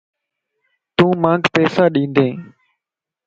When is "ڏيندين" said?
1.93-2.35